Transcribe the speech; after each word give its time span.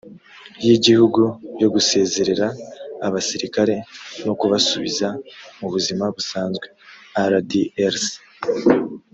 y 0.65 0.67
igihugu 0.75 1.21
yo 1.61 1.67
gusezerera 1.73 2.47
abasirikare 3.07 3.75
no 4.25 4.33
kubasubiza 4.39 5.07
mu 5.59 5.67
buzima 5.73 6.05
busanzwe 6.15 6.67
rdrc 7.31 8.07